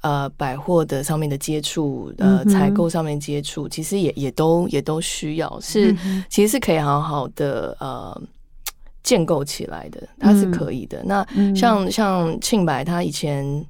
[0.00, 5.94] 呃百货的上面的接触，呃采购上面接触，其实也也都也都需要，是
[6.30, 8.22] 其实是可以好好的呃
[9.02, 11.02] 建构起来的，它是可以的。
[11.04, 13.64] 那像像庆白，他以前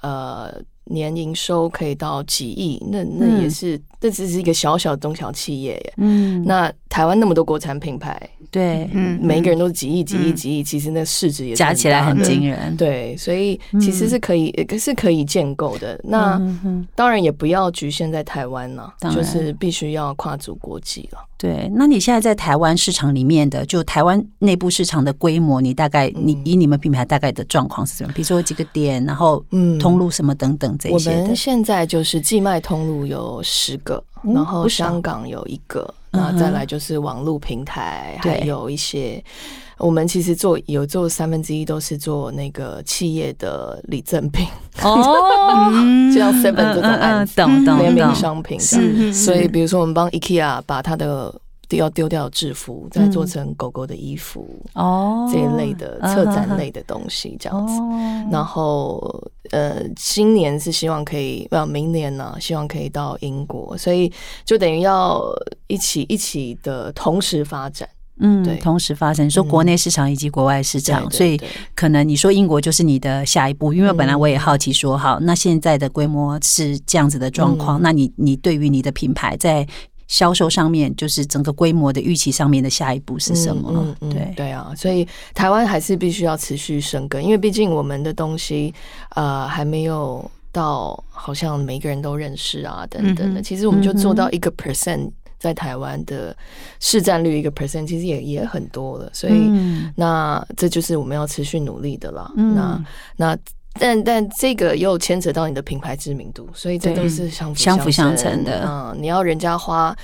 [0.00, 0.62] 呃。
[0.84, 5.94] 年营收可以到几亿，那那也是，这只是一个小小的中小企业耶。
[5.98, 12.76] 嗯，那台湾那么多国产品牌，对，嗯，每一个人都是几亿、几亿、几亿，其实那市值也加起来很惊人。
[12.76, 16.00] 对，所以其实是可以，是可以建构的。
[16.02, 16.40] 那
[16.96, 21.18] 当然也不要局限在台湾了，就是必须要跨足国际了。
[21.40, 28.12] 对，那你现在在台湾市场里面的，就台湾内部市场的规模，你大概你以你们品牌大概的状况是什么？
[28.12, 31.10] 比如说几个点，然后嗯，通路什么等等这些。
[31.10, 39.24] 我们现在就是寄卖通路有十个，然后香港有一个，那再来就是网络平台，还有一些。
[39.80, 44.46] 我们其实做有做三分之一都是做那个企业的礼赠品
[44.82, 45.72] 哦，
[46.12, 47.34] 就像 Seven 这种案子，
[47.78, 49.12] 联名商品是。
[49.12, 51.34] 所以，比如说我们帮 IKEA 把它的
[51.70, 57.74] 要丢掉制服，再做成狗狗的衣服哦，这一类的策展类的东西这样子。
[58.30, 59.00] 然后，
[59.50, 64.12] 呃，今年是希望可以，不，明年呢，希望可以到英国，所以
[64.44, 65.22] 就等于要
[65.68, 67.88] 一起一起的同时发展。
[68.20, 71.40] 嗯，对，同时发生说国内市场以及国外市场，所以
[71.74, 79.66] 可能你说英国就是你的下一步，因为本来我也好奇说，好，那现在的规模是这样子的状况，那你你对于你的品牌在
[80.06, 83.96] 销售上面，就是整个规模的预期上面的下一步是什么？
[84.00, 84.32] 嗯对。
[84.36, 88.74] 对啊，所以台湾还是必须要持续生根，因为毕竟我们的东西
[89.14, 95.10] 呃还没有到好像每个人都认识啊等等的，其实我们就做到一个 percent。
[95.40, 96.36] 在台湾的
[96.78, 99.90] 市占率一个 percent，其实也也很多了，所以、嗯。
[99.96, 102.30] 那这就是我们要持续努力的啦。
[102.36, 102.54] 嗯。
[102.54, 102.84] 那
[103.16, 103.38] 那
[103.72, 108.34] 但但这个又牵扯到你的品牌知名度，所以这都是相辅相辅相成。
[108.34, 108.68] 成的。
[108.68, 109.96] 嗯，你要人家花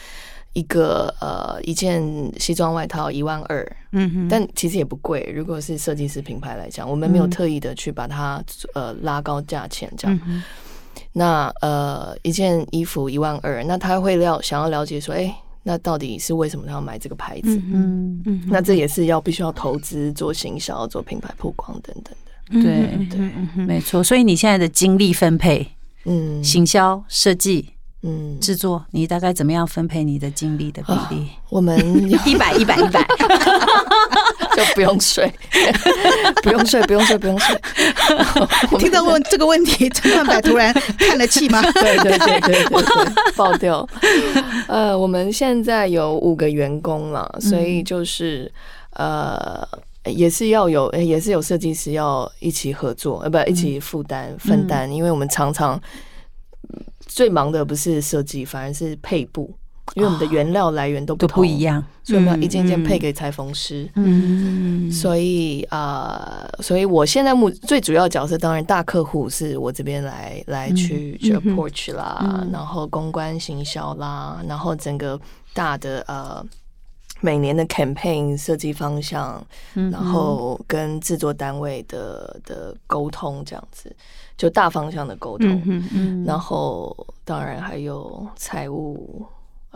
[0.54, 2.02] 一个呃一件
[2.38, 5.30] 西装外套一万二，嗯哼，但其实也不贵。
[5.34, 7.30] 如果是设计师品牌来讲，我们没有嗯。
[7.30, 10.18] 特意的去把它呃拉高价钱这样。
[11.18, 17.56] 那呃一件衣服一万二，那他会了想要了解说，哎、那到底是为什么他要买这个牌子？
[17.56, 22.32] 嗯嗯，嗯，那这也是要必须要投资做行销、做品牌曝光等等的。
[22.50, 23.08] 嗯对嗯
[23.56, 24.04] 对没错。
[24.04, 25.66] 所以你现在的精力分配，
[26.04, 27.70] 嗯行销、设计、
[28.02, 31.28] 嗯，制作，你大概怎么样分配你的精力的比例？
[31.48, 31.78] 我们
[32.26, 33.02] 一百，一百，一百。
[34.56, 35.30] 就 不用睡，
[36.42, 37.60] 不用睡，不用睡，不用睡。
[38.78, 41.60] 听到问这个问题，陈冠柏突然叹了气吗？
[41.72, 43.86] 对对对对对对， 爆掉。
[44.66, 48.50] 呃，我们现在有五个员工了，所以就是
[48.94, 49.66] 呃。
[50.06, 55.74] 也是要有，呃也是有设计师要一起合作，呃，不，一起负担分担，因为我们常常
[56.68, 59.52] 嗯最忙的不是设计，反而是配布，
[59.94, 63.88] 因为我们的原料来源都不都不一样，所以我们要一件件嗯配给裁缝师。
[63.94, 71.56] 嗯所以啊、呃所以我现在目最主要的角色，当然大客户是我这边来来去去嗯哼。
[71.56, 72.50] approach 啦，嗯。
[72.52, 75.18] 然后公关行销啦，然后整个
[75.54, 76.44] 大的呃
[77.20, 79.42] 每年的 campaign 设计方向，
[79.74, 83.94] 嗯然后跟制作单位的的沟通这样子，
[84.36, 86.24] 就大方向的沟通，嗯嗯。
[86.24, 86.94] 然后
[87.24, 89.24] 当然还有财务。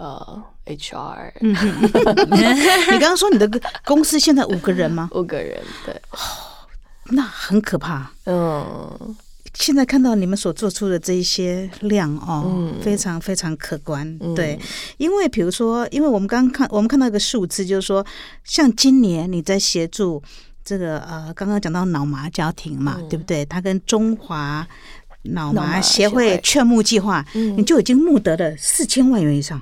[0.00, 1.52] 呃，HR 嗯，
[2.90, 3.46] 你刚刚说你的
[3.84, 5.10] 公司现在五个人吗？
[5.12, 5.94] 五个人，对，
[7.10, 8.10] 那很可怕。
[8.24, 9.14] 嗯，
[9.52, 14.06] 现在看到你们所做出的这一些量哦，嗯非常非常可观。
[14.22, 14.58] 嗯对，
[14.96, 18.04] 因为比如说，因为我们刚刚看，我们看到一个数字，就是说，
[18.42, 20.22] 像今年你在协助
[20.64, 23.44] 这个呃，刚刚讲到脑麻家庭嘛，嗯对不对？
[23.44, 24.66] 他跟中华
[25.24, 29.60] 脑脑麻麻协协会会劝募计划，嗯你就已经募得了四千万元以上。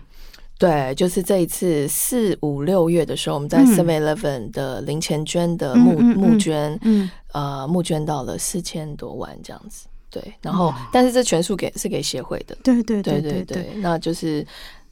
[0.58, 3.66] 对，就是这一次四五六月的时候，我们在嗯。
[3.66, 7.08] Seven Eleven 的零钱捐的募、募捐，嗯。
[7.32, 9.86] 呃，募捐到了四千多万这样子。
[10.10, 14.44] 对，然后但是这全数给是给协会的，对对对对对对，那就是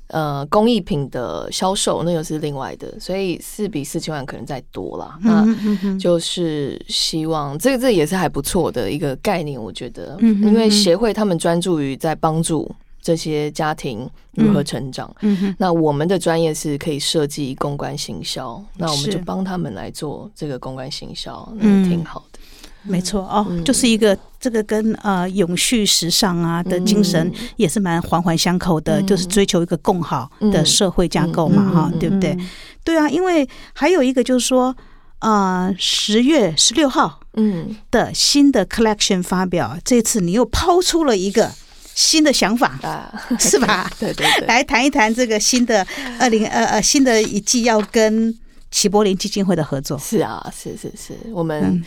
[0.09, 5.19] 呃工艺品的销售那又是另外的，所以四比四千万可能再多啦。
[5.23, 10.71] 那就是希望这个这也是还不错的一个概念，我觉得，因为嗯。
[10.71, 12.71] 协会他们专注于在帮助
[13.07, 15.09] 这些家庭如何成长。
[15.21, 22.41] 嗯哼，那我们的专业是可以设计公关行销，那我们就帮他们来做这个公关行销，嗯那挺好的。
[22.83, 23.63] 没错哦，嗯。
[23.63, 27.49] 就是一个这个跟呃永续时尚啊的精神嗯。
[27.55, 29.07] 也是蛮环环相扣的，嗯。
[29.07, 31.71] 就是追求一个更好的社会架构嘛，嗯。
[31.73, 31.99] 哈、嗯。
[32.01, 32.37] 对不对？
[32.83, 34.75] 对啊，因为还有一个就是说，
[35.21, 41.53] 呃，十月十六号嗯，的新的 collection 发表，这次你又抛出了一个
[41.97, 43.91] 新的想法，啊，是吧？
[43.99, 45.85] 对对对，来谈一谈这个新的
[46.21, 48.33] 二零二呃新的一季要跟
[48.71, 49.99] 齐柏林基金会的合作。
[49.99, 51.85] 是啊，是是是，我们嗯。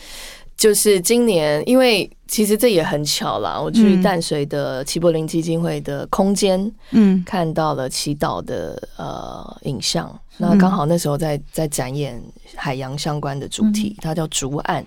[0.58, 4.04] 就是今年，因为其实这也很巧啦，我去嗯。
[4.04, 6.60] 淡水的齐柏林基金会的空间
[6.92, 7.24] 嗯。
[7.26, 12.22] 看到了祈祷的呃影像，那刚好那时候在在展演
[12.56, 14.86] 海洋相关的主题，它叫竹岸，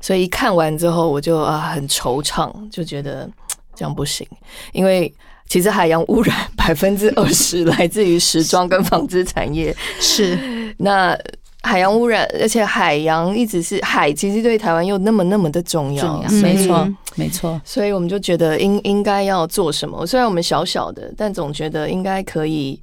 [0.00, 3.30] 所以一看完之后我就啊很惆怅，就觉得嘖
[3.74, 4.26] 这样不行，
[4.72, 5.12] 因为。
[5.48, 11.14] 其实海洋污染 百分之二十 来自于时装跟纺织产业，是那
[11.62, 17.60] 海洋污染，而且海洋一直是海，其实对台湾又那么那么的重要，没错，没错。
[17.66, 20.06] 所以我们就觉得应应该要做什么。
[20.06, 22.80] 虽然我们小小的，但总觉得应该可以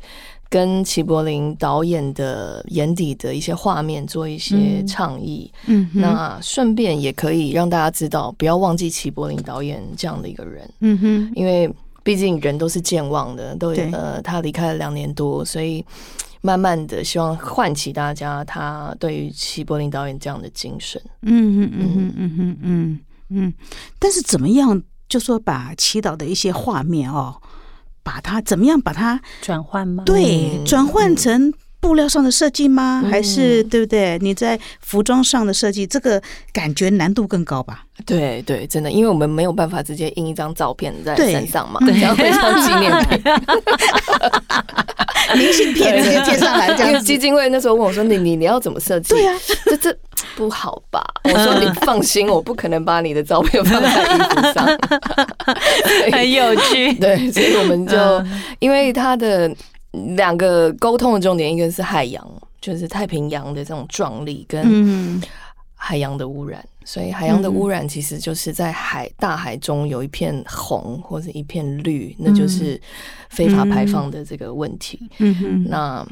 [0.50, 5.52] 跟齐柏林导演的眼底的一些画面做一些倡议。
[5.68, 10.70] 嗯那顺便也可以让大家知道不要忘记齐柏林导演这样的一个人。
[10.80, 11.32] 嗯哼。
[11.36, 11.72] 因为
[12.04, 15.86] 毕竟人都是健忘的都呃他离开了两年多所以
[16.42, 21.00] 慢慢的希望唤起大家他对于齐柏林导演这样的精神。
[21.22, 23.54] 嗯嗯嗯嗯嗯嗯嗯。
[24.00, 27.40] 但是怎么样就说把祈祷的一些画面哦
[28.04, 30.04] 把它怎么样把它转换吗？
[30.06, 33.02] 对嗯转换成布料上的设计吗？
[33.04, 34.18] 嗯还是对不对？
[34.22, 37.84] 你在服装上的设计，这个感觉难度更高吧？
[38.06, 43.22] 对对，真的，因为我们没有办法直接印一张照片在身上嘛，这样会像纪念品。
[45.36, 47.20] 明信片直接贴上来这样因为基。
[47.20, 49.96] 金会那时候问我说：“你你你要怎么设计？”对啊，这这
[50.38, 51.04] 不好吧？
[51.26, 54.66] 我说：“你放心，我不可能把你的照片放在衣服上。
[56.14, 56.94] 很有趣。
[56.98, 57.98] 对，所以我们就
[58.60, 59.54] 因为他的
[59.92, 62.28] 两个沟通的重点，一个是海洋，
[62.62, 65.22] 就是太平洋的这种壮丽跟嗯
[65.76, 66.64] 海洋的污染。
[66.86, 72.82] 所以海洋的污染其实就是在海大海中有一片红或者一片绿，那就是
[73.30, 75.00] 非法排放的这个问题。
[75.20, 76.08] 嗯哼，那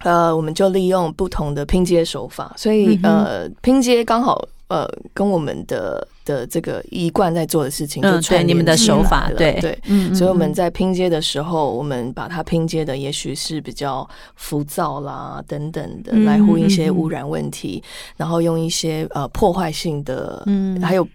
[0.00, 9.58] 呃，我们就利用不同的拼接手法，所以嗯呃，拼接刚好呃跟我们的的这个一贯在做的事情就嗯，串对你们的手法，了对。
[9.60, 9.78] 对。
[9.86, 17.82] 嗯所以我们嗯在拼接的时候，我们把它拼接的也许是比较浮躁啦等等的，嗯来呼应一些污染问题，
[18.16, 20.80] 然后用一些呃破坏性的，嗯。
[20.82, 21.06] 还有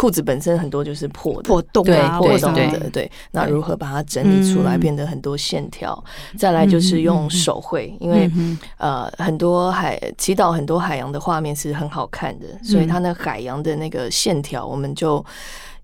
[0.00, 2.54] 裤子本身很多就是破的破洞对啊，破洞。
[2.54, 3.10] 的，对。
[3.32, 4.80] 那如何把它整理出来，嗯。
[4.80, 6.02] 变得很多线条？
[6.38, 15.22] 再来就是用手绘，因为嗯呃，很多海祈祷很多海洋的画面是很好看的，所以它那海洋的那个线条，我们就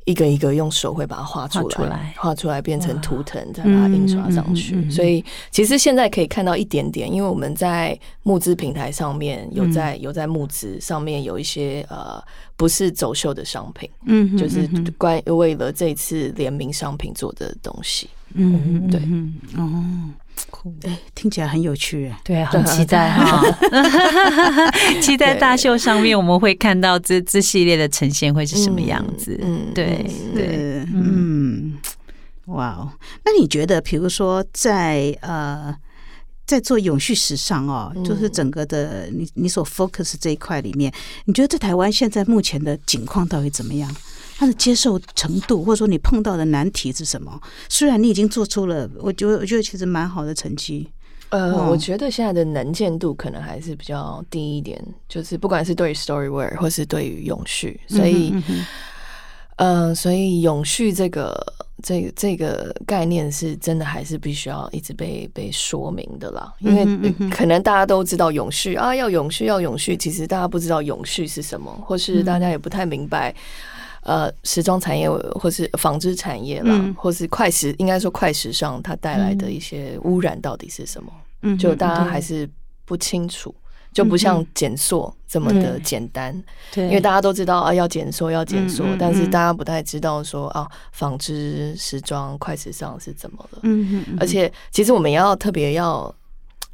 [0.06, 2.56] 一个一个用手绘把它画出来，画出来。
[2.66, 4.74] 变成图腾，再把它印刷上去。
[4.74, 12.20] 嗯嗯嗯嗯所以其实现在可以看到一点点，因为我们在募资平台上面有在、有在募资上面有一些呃
[12.56, 18.08] 不是走秀的商品，嗯哼就是关为了这次联名商品做的东西。
[18.32, 19.00] 嗯哼对。
[19.62, 19.84] 哦，
[20.84, 22.20] 哎，听起来很有趣哎。
[22.24, 23.42] 对，很期待哈，
[25.00, 29.38] 期待大秀上面我们会看到这这系列的呈现会是什么样子。
[29.42, 31.78] 嗯嗯对嗯对，嗯，
[32.46, 32.92] 哇哦，
[33.24, 35.74] 那你觉得，比如说在呃，
[36.46, 38.04] 在做永续时尚哦，嗯。
[38.04, 40.92] 就是整个的你你所 focus 这一块里面，
[41.24, 43.94] 你觉得在台湾现在目前的景况到底怎么样？
[44.38, 47.40] 它的接受程度，或者说你碰到的难题是什么？
[47.68, 50.86] 虽然你已经做出了，我觉得我觉得其实蛮好的成绩，
[51.30, 54.78] 呃，哦我觉得现在的能见度可能还是比较低一点，
[55.08, 58.66] 就是不管是对于 Storywear 或是对于永续，所以，嗯哼
[59.56, 61.34] 呃，所以永续这个
[61.82, 73.34] 这个这个概念是真的还是必须要一直被被说明的啦，因为嗯嗯可能大家都知道永续啊，要永续要永续，其实大家不知道永续是什么，或是大家也不太明白。
[74.06, 81.12] 呃，时装产业或是纺织产业啦，嗯或是快时，应该说快时尚，它带来的一些污染到底是什么？
[81.42, 82.48] 嗯就大家还是
[82.84, 83.52] 不清楚，
[83.92, 86.32] 就不像减塑这么的简单，
[86.72, 93.58] 对，因为大家都知道啊要减塑要减塑嗯嗯，但是嗯大家不太知道说啊纺织、时装、快时尚是怎么了。
[93.64, 96.14] 嗯而且其实我们也要特别要。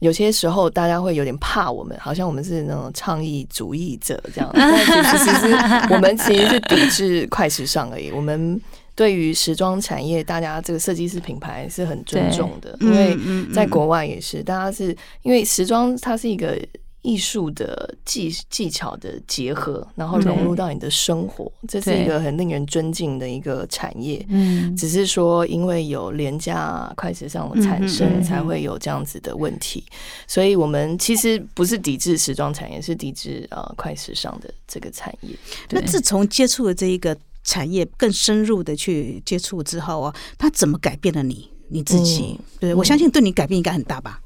[0.03, 5.55] 有些时候大家会有点怕我们，好像我们是那种倡议主义者这样， 但其实其实
[5.91, 8.11] 我们其实是抵制快时尚而已。
[8.11, 8.61] 我们
[8.97, 13.17] 对于时装产业，大家这个设计师品牌是很尊重的，因为
[13.55, 16.59] 在国外也是，大家是因为时装它是一个
[17.03, 24.25] 艺术的技技巧的结合，然后融入到你的生活，这是一个很令人尊敬的一个产业。
[24.29, 29.85] 嗯，只是说，因为有廉价快时尚的产嗯嗯生，嗯才会有这样子的问题。
[30.27, 35.37] 所以，我们其实不是抵制时装产业，是抵制呃快时尚的这个产业。
[35.71, 42.37] 那自从接触了这一个产业，更深入的去接触之后啊，它怎么改变了你你自己？
[42.39, 44.21] 嗯对我相信对你改变应该很大吧？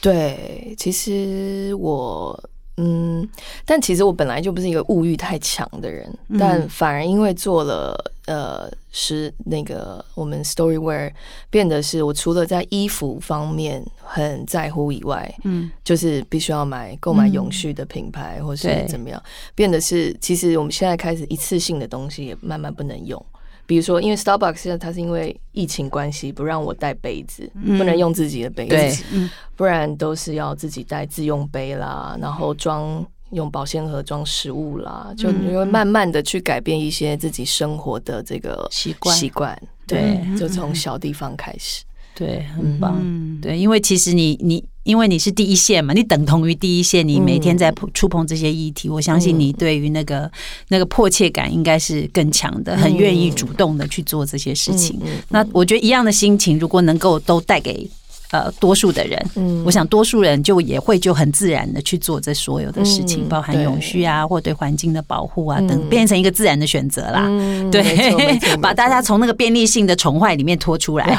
[0.00, 2.38] 对，其实我
[2.76, 3.26] 嗯，
[3.64, 11.10] 但其实我本来就不是一个物欲太强的人，嗯但反而因为做了呃是那个我们 Storywear
[11.48, 19.20] 变得是我除了在衣服方面很在乎以外，嗯就是必须要买购买嗯永续的品牌，或是怎么样，
[19.54, 23.24] 变得是其实我们现在开始一次性的东西也慢慢不能用。
[23.66, 27.76] 比如说，因为 Starbucks 现在它是因为疫情关系不让我带杯子，嗯。
[27.76, 29.28] 不能用自己的杯子，嗯。
[29.56, 39.16] 不然都是要自己带自用杯啦，然后装用保鲜盒装食物啦，就嗯你会慢慢的去改变一些自己生活的这个习惯。
[39.16, 41.82] 习惯，对对，就从小地方开始。
[42.14, 42.96] 对，很棒。
[43.00, 50.30] 嗯，对，因为其实你你因为你是第一线嘛，你等同于第一线，你每天在触触碰这些议题，我相信你对于那个
[50.68, 54.98] 那个迫切感应该是更强的，很愿意主动的去做这些事情。
[55.04, 55.18] 嗯。
[55.28, 57.88] 那我觉得一样的心情，如果能够都带给
[58.30, 59.62] 呃多数的人，嗯。
[59.64, 67.24] 我想多数人就也会就很自然的去做这所有的事情，嗯包含永续啊，或对环境的保护啊等，嗯变成一个自然的选择啦。
[67.26, 67.84] 嗯对。
[68.60, 71.06] 把大家从那个便利性的宠坏里面拖出来。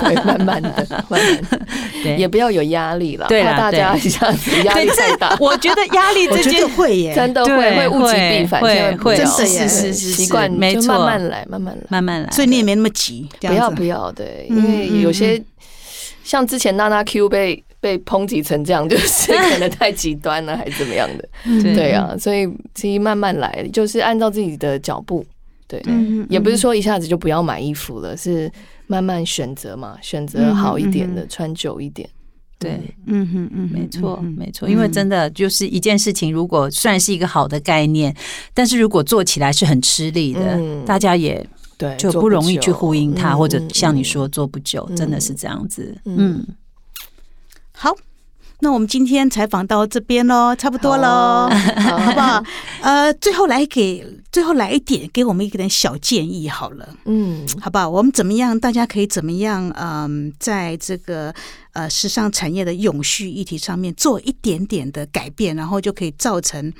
[0.00, 1.60] 对 慢慢的、慢慢的，
[2.02, 5.36] 对，也不要有压力了，怕大家一下子压力对太大。
[5.40, 11.82] 我觉得压力我觉这件得会耶，真的会会物极必反，会会真的是是是习惯就没错，慢慢来，慢慢来。
[11.88, 12.30] 慢慢来。
[12.30, 15.42] 所以你也没那么急，不要不要，对，嗯因为有些
[16.28, 21.26] 像之前娜娜 Q 被被抨击成这样，就是 可能太极端了，还是怎么样的？
[21.62, 21.74] 对。
[21.74, 25.24] 对啊，所以其实慢慢来，就是按照自己的脚步。
[25.66, 28.50] 对，嗯也不是说一下子就不要买衣服了，是
[28.86, 32.06] 慢慢选择嘛，选择好一点的，穿久一点。
[32.58, 33.26] 对，嗯。
[33.32, 38.14] 哼嗯，没错，没错，因为真的就是一件事情，如果虽然是一个好的概念，
[38.52, 41.46] 但是如果做起来是很吃力的，大家也
[41.78, 45.96] 对就不容易去呼应它，或者像你说做不久，真的是这样子。
[46.04, 46.46] 嗯，
[47.72, 47.96] 好。
[48.60, 51.48] 那我们今天采访到这边喽，差不多喽，
[51.78, 52.42] 好不好？
[52.82, 57.88] 呃，最后来给最后来一点，给我们一点小建议好了，嗯，好不好？
[57.88, 58.58] 我们怎么样？
[58.58, 59.72] 大家可以怎么样？
[59.78, 61.32] 嗯，在这个
[61.72, 66.72] 呃时尚产业的永续议题上面做一点点的改变，然后就可以造成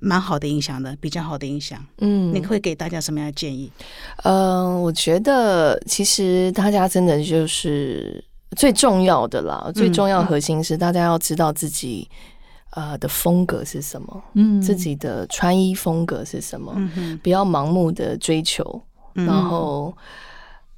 [0.00, 1.84] 蛮好的影响的，比较好的影响。
[1.98, 3.70] 嗯，你会给大家什么样的建议？
[4.24, 8.24] 嗯，我觉得其实大家真的就是。
[8.56, 12.08] 最重要的啦，最重要核心是大家要知道自己
[12.70, 18.80] 呃的风格是什么，嗯，自己的穿衣风格是什么，嗯不要盲目的追求。
[19.14, 19.94] 然后，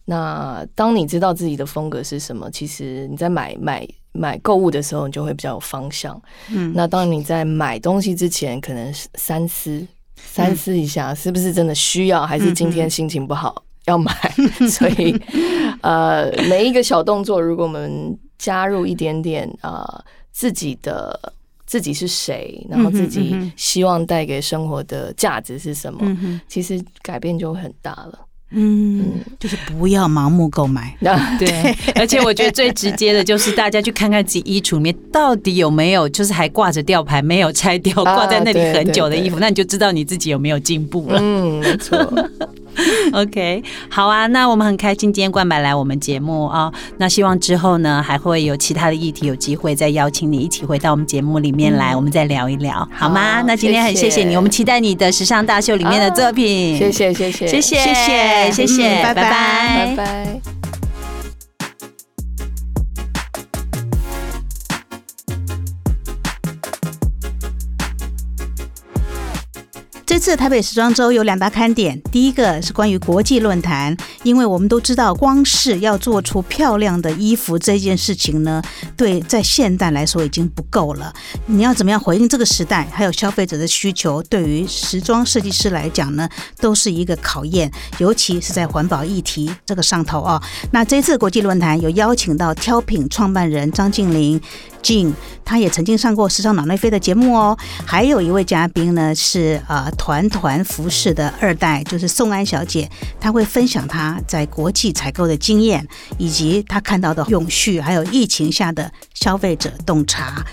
[0.06, 6.20] 那当你知道自己的风格是什么，其实你在买买买购物的时候，你就会比较有方向。
[6.50, 9.86] 嗯，那当你在买东西之前，可能是三思
[10.16, 13.64] 三思一下，是不是真的需要，还是今天心情不好。
[13.86, 14.12] 要买，
[14.68, 15.18] 所以
[15.80, 21.18] 呃，每一个小动作，如果我们加入一点点啊，自己的
[21.64, 28.18] 自己是谁，然后自己希望带给生活的价值是什么，其实改变就会很大了。
[28.51, 30.96] 嗯，就是不要盲目购买。
[31.38, 41.18] 对，而且我觉得最直接的就是大家去看看自己衣橱里面到底有没有，就是还挂着吊牌没有拆掉，挂在那里很久的衣服，那你就知道你自己有没有进步了。
[41.20, 41.99] 嗯，没错。
[43.12, 53.43] OK，好啊，那我们很开心今天冠白来我们节目啊，那希望之后呢还会有其他的议题有机会再邀请你一起回到我们节目里面来，我们再聊一聊，好吗？
[53.47, 56.76] 那今天很谢谢你，我们期待你的时尚大秀里面的作品。
[56.76, 60.67] 谢谢谢谢谢谢谢谢谢谢，拜拜拜拜。
[70.18, 78.60] 这次台北时装周有两大看点，第一个是关于国际论坛，因为我们都知道，光是要做出漂亮的衣服这件事情呢，
[78.96, 81.14] 对在现代来说已经不够了。
[81.46, 86.28] 你要怎么样回应这个时代，还有消费者的需求，对于时装设计师来讲呢，
[86.60, 90.42] 都是一个考验，尤其是在环保议题这个上头啊。
[90.72, 94.40] 那这次国际论坛有邀请到挑品创办人张静玲。
[94.83, 95.12] 静，
[95.45, 97.57] 她也曾经上过《时尚脑内飞》的节目哦。
[97.85, 105.87] 还有一位嘉宾呢，是呃团团服饰的二代，就是宋安小姐，她会分享她在国际采购的经验，
[106.18, 110.45] 以及她看到的永续，还有疫情下的消费者洞察。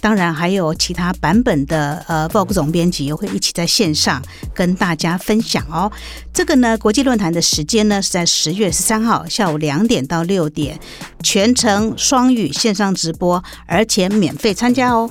[0.00, 4.22] 当然还有其他版本的呃，Vogue 总编辑也会一起在线上
[4.54, 5.92] 跟大家分享哦。
[6.32, 10.80] 这个呢，国际论坛的时间呢是在十月十三号下午两点到六点，
[11.22, 15.10] 全程双语线上直播，而且免费参加哦。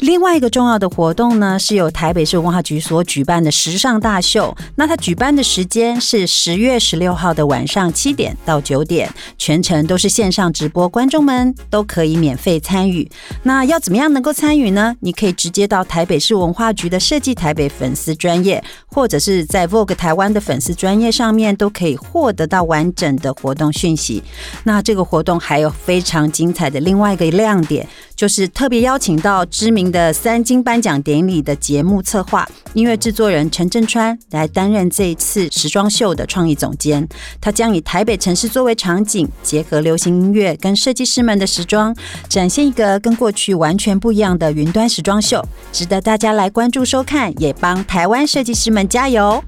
[0.00, 4.56] 另外一个重要的活动呢，是由台北市文化局所举办的时尚大秀。
[4.76, 13.06] 那它举办的时间是十月十六号的晚上七点到九点，全程都是线上直播，观众们都可以免费参与。
[13.42, 14.96] 那要怎么样能够参与呢？
[15.00, 24.22] 你可以直接到台北市文化局的设计台北粉丝专业，或者是在 Vogue 台湾的粉丝专业上面，都可以获得到完整的活动讯息。
[24.64, 27.86] 那这个活动还有非常精彩的另外一个亮点。
[28.20, 37.08] 就是特别邀请到知名的三金颁奖典礼的节目策划、音乐制作人陈振川来担任这一次时装秀的创意总监。
[37.40, 41.96] 他将以台北城市作为场景，结合流行音乐跟设计师们的时装，
[42.28, 45.42] 展现一个跟过去完全不一样的云端时装秀，
[45.72, 49.42] 值得大家来关注收看，也帮台湾设计师们加油。